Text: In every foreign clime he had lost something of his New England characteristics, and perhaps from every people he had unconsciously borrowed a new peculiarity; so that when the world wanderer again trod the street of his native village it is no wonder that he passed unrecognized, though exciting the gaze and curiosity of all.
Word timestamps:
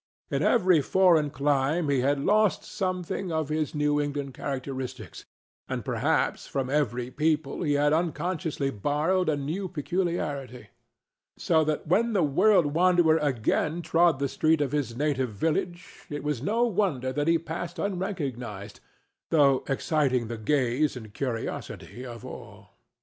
In 0.31 0.41
every 0.41 0.81
foreign 0.81 1.29
clime 1.29 1.87
he 1.89 1.99
had 1.99 2.19
lost 2.25 2.63
something 2.63 3.31
of 3.31 3.49
his 3.49 3.75
New 3.75 4.01
England 4.01 4.33
characteristics, 4.33 5.25
and 5.69 5.85
perhaps 5.85 6.47
from 6.47 6.71
every 6.71 7.11
people 7.11 7.61
he 7.61 7.73
had 7.73 7.93
unconsciously 7.93 8.71
borrowed 8.71 9.29
a 9.29 9.35
new 9.37 9.67
peculiarity; 9.67 10.69
so 11.37 11.63
that 11.65 11.85
when 11.85 12.13
the 12.13 12.23
world 12.23 12.65
wanderer 12.73 13.17
again 13.19 13.83
trod 13.83 14.17
the 14.17 14.27
street 14.27 14.59
of 14.59 14.71
his 14.71 14.95
native 14.97 15.29
village 15.35 16.03
it 16.09 16.25
is 16.25 16.41
no 16.41 16.63
wonder 16.63 17.13
that 17.13 17.27
he 17.27 17.37
passed 17.37 17.77
unrecognized, 17.77 18.79
though 19.29 19.63
exciting 19.67 20.27
the 20.29 20.37
gaze 20.39 20.97
and 20.97 21.13
curiosity 21.13 22.03
of 22.03 22.25
all. 22.25 22.73